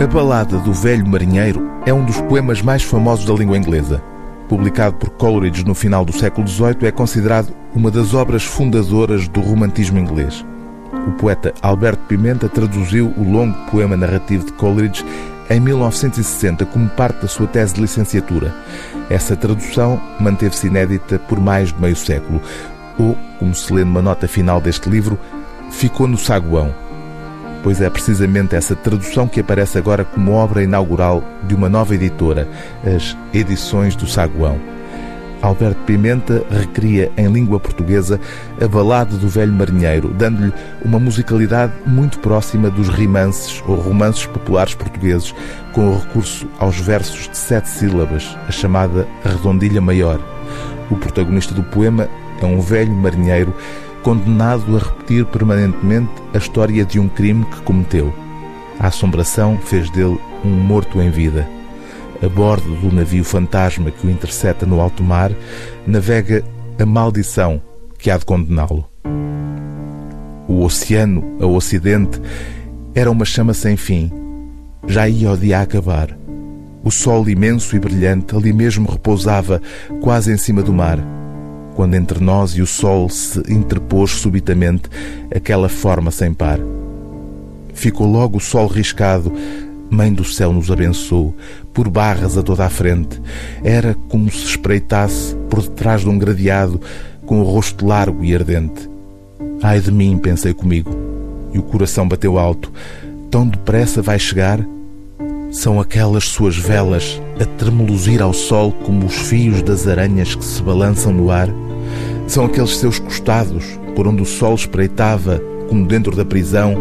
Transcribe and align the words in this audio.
A 0.00 0.06
Balada 0.08 0.58
do 0.58 0.72
Velho 0.72 1.06
Marinheiro 1.06 1.70
é 1.86 1.94
um 1.94 2.04
dos 2.04 2.20
poemas 2.22 2.60
mais 2.60 2.82
famosos 2.82 3.24
da 3.24 3.32
língua 3.32 3.56
inglesa. 3.56 4.02
Publicado 4.48 4.96
por 4.96 5.10
Coleridge 5.10 5.64
no 5.64 5.72
final 5.72 6.04
do 6.04 6.12
século 6.12 6.48
XVIII, 6.48 6.88
é 6.88 6.90
considerado 6.90 7.54
uma 7.72 7.92
das 7.92 8.12
obras 8.12 8.42
fundadoras 8.42 9.28
do 9.28 9.40
romantismo 9.40 9.96
inglês. 9.96 10.44
O 11.06 11.12
poeta 11.12 11.54
Alberto 11.62 12.02
Pimenta 12.08 12.48
traduziu 12.48 13.14
o 13.16 13.22
longo 13.22 13.56
poema 13.70 13.96
narrativo 13.96 14.46
de 14.46 14.52
Coleridge 14.54 15.06
em 15.48 15.60
1960 15.60 16.66
como 16.66 16.88
parte 16.88 17.22
da 17.22 17.28
sua 17.28 17.46
tese 17.46 17.74
de 17.74 17.80
licenciatura. 17.80 18.52
Essa 19.08 19.36
tradução 19.36 20.00
manteve-se 20.18 20.66
inédita 20.66 21.20
por 21.20 21.38
mais 21.38 21.72
de 21.72 21.80
meio 21.80 21.96
século, 21.96 22.42
ou, 22.98 23.16
como 23.38 23.54
se 23.54 23.72
lê 23.72 23.84
numa 23.84 24.02
nota 24.02 24.26
final 24.26 24.60
deste 24.60 24.90
livro, 24.90 25.16
ficou 25.70 26.08
no 26.08 26.18
saguão 26.18 26.74
pois 27.64 27.80
é 27.80 27.88
precisamente 27.88 28.54
essa 28.54 28.76
tradução 28.76 29.26
que 29.26 29.40
aparece 29.40 29.78
agora 29.78 30.04
como 30.04 30.32
obra 30.32 30.62
inaugural 30.62 31.24
de 31.44 31.54
uma 31.54 31.68
nova 31.68 31.94
editora, 31.94 32.46
as 32.84 33.16
Edições 33.32 33.96
do 33.96 34.06
Saguão. 34.06 34.60
Alberto 35.40 35.80
Pimenta 35.84 36.44
recria 36.50 37.10
em 37.16 37.26
língua 37.26 37.58
portuguesa 37.58 38.20
a 38.60 38.68
balada 38.68 39.16
do 39.16 39.28
velho 39.28 39.52
marinheiro, 39.52 40.08
dando-lhe 40.08 40.52
uma 40.84 40.98
musicalidade 40.98 41.72
muito 41.86 42.18
próxima 42.18 42.70
dos 42.70 42.88
rimances 42.88 43.62
ou 43.66 43.76
romances 43.76 44.26
populares 44.26 44.74
portugueses, 44.74 45.34
com 45.72 45.88
o 45.88 45.98
recurso 45.98 46.46
aos 46.58 46.78
versos 46.78 47.28
de 47.28 47.36
sete 47.36 47.68
sílabas, 47.68 48.36
a 48.46 48.52
chamada 48.52 49.06
redondilha 49.24 49.80
maior. 49.80 50.33
O 50.90 50.96
protagonista 50.96 51.54
do 51.54 51.62
poema 51.62 52.08
é 52.40 52.46
um 52.46 52.60
velho 52.60 52.92
marinheiro 52.92 53.54
condenado 54.02 54.76
a 54.76 54.80
repetir 54.80 55.24
permanentemente 55.24 56.10
a 56.34 56.38
história 56.38 56.84
de 56.84 57.00
um 57.00 57.08
crime 57.08 57.44
que 57.46 57.62
cometeu. 57.62 58.12
A 58.78 58.88
assombração 58.88 59.56
fez 59.58 59.88
dele 59.90 60.18
um 60.44 60.50
morto 60.50 61.00
em 61.00 61.10
vida. 61.10 61.48
A 62.22 62.28
bordo 62.28 62.74
do 62.76 62.94
navio 62.94 63.24
fantasma 63.24 63.90
que 63.90 64.06
o 64.06 64.10
intercepta 64.10 64.66
no 64.66 64.80
alto 64.80 65.02
mar, 65.02 65.32
navega 65.86 66.44
a 66.78 66.84
maldição 66.84 67.60
que 67.98 68.10
há 68.10 68.18
de 68.18 68.24
condená-lo. 68.24 68.86
O 70.46 70.62
oceano, 70.62 71.36
ao 71.40 71.54
ocidente, 71.54 72.20
era 72.94 73.10
uma 73.10 73.24
chama 73.24 73.54
sem 73.54 73.76
fim. 73.76 74.12
Já 74.86 75.08
ia 75.08 75.32
o 75.32 75.36
dia 75.36 75.60
a 75.60 75.62
acabar. 75.62 76.23
O 76.84 76.90
sol 76.90 77.28
imenso 77.28 77.74
e 77.74 77.80
brilhante 77.80 78.36
ali 78.36 78.52
mesmo 78.52 78.88
repousava, 78.88 79.60
quase 80.00 80.32
em 80.32 80.36
cima 80.36 80.62
do 80.62 80.72
mar 80.72 80.98
quando 81.74 81.94
entre 81.94 82.22
nós 82.22 82.52
e 82.52 82.62
o 82.62 82.66
sol 82.66 83.08
se 83.10 83.40
interpôs 83.52 84.12
subitamente 84.12 84.88
aquela 85.34 85.68
forma 85.68 86.10
sem 86.10 86.32
par. 86.32 86.58
Ficou 87.74 88.06
logo 88.06 88.38
o 88.38 88.40
sol 88.40 88.68
riscado, 88.68 89.32
Mãe 89.90 90.12
do 90.12 90.24
céu 90.24 90.52
nos 90.52 90.70
abençoou, 90.70 91.36
por 91.72 91.88
barras 91.88 92.36
a 92.38 92.42
toda 92.42 92.64
a 92.64 92.70
frente. 92.70 93.20
Era 93.62 93.94
como 94.08 94.30
se 94.30 94.44
espreitasse 94.44 95.36
por 95.48 95.62
detrás 95.62 96.00
de 96.00 96.08
um 96.08 96.18
gradeado, 96.18 96.80
com 97.26 97.40
o 97.40 97.44
rosto 97.44 97.86
largo 97.86 98.24
e 98.24 98.34
ardente. 98.34 98.88
Ai 99.62 99.80
de 99.80 99.92
mim, 99.92 100.18
pensei 100.18 100.52
comigo, 100.52 100.90
e 101.52 101.58
o 101.58 101.62
coração 101.62 102.08
bateu 102.08 102.38
alto. 102.38 102.72
Tão 103.30 103.46
depressa 103.46 104.02
vai 104.02 104.18
chegar? 104.18 104.58
São 105.54 105.80
aquelas 105.80 106.24
suas 106.24 106.56
velas 106.56 107.22
a 107.40 107.44
tremuluzir 107.44 108.20
ao 108.20 108.32
sol 108.32 108.72
como 108.72 109.06
os 109.06 109.14
fios 109.14 109.62
das 109.62 109.86
aranhas 109.86 110.34
que 110.34 110.44
se 110.44 110.60
balançam 110.60 111.12
no 111.12 111.30
ar? 111.30 111.48
São 112.26 112.44
aqueles 112.44 112.76
seus 112.76 112.98
costados 112.98 113.64
por 113.94 114.08
onde 114.08 114.20
o 114.20 114.26
sol 114.26 114.56
espreitava 114.56 115.40
como 115.68 115.86
dentro 115.86 116.16
da 116.16 116.24
prisão? 116.24 116.74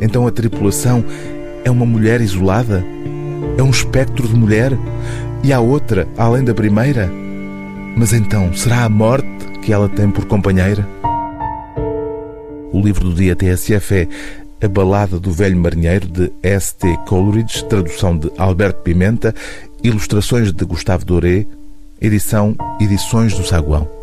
Então 0.00 0.26
a 0.26 0.32
tripulação 0.32 1.04
é 1.64 1.70
uma 1.70 1.86
mulher 1.86 2.20
isolada? 2.20 2.84
É 3.56 3.62
um 3.62 3.70
espectro 3.70 4.26
de 4.26 4.34
mulher? 4.34 4.76
E 5.44 5.52
há 5.52 5.60
outra, 5.60 6.08
além 6.18 6.42
da 6.42 6.52
primeira? 6.52 7.08
Mas 7.96 8.12
então, 8.12 8.52
será 8.52 8.82
a 8.82 8.88
morte 8.88 9.28
que 9.62 9.72
ela 9.72 9.88
tem 9.88 10.10
por 10.10 10.24
companheira? 10.24 10.86
O 12.72 12.80
livro 12.80 13.04
do 13.04 13.14
dia 13.14 13.36
TSF 13.36 13.94
é 13.94 14.08
a 14.62 14.68
Balada 14.68 15.18
do 15.18 15.32
Velho 15.32 15.58
Marinheiro, 15.58 16.06
de 16.06 16.32
S.T. 16.42 16.98
Coleridge, 17.06 17.64
tradução 17.64 18.16
de 18.16 18.30
Alberto 18.38 18.82
Pimenta, 18.82 19.34
ilustrações 19.82 20.52
de 20.52 20.64
Gustavo 20.64 21.04
Doré, 21.04 21.46
edição 22.00 22.54
Edições 22.80 23.34
do 23.34 23.44
Saguão. 23.44 23.95